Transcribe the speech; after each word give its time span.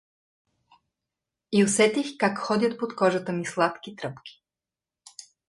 И 1.51 1.63
усетих 1.63 2.17
как 2.17 2.39
ходят 2.39 2.79
под 2.79 2.95
кожата 2.95 3.31
ми 3.31 3.45
сладки 3.45 3.95
тръпки. 3.95 4.41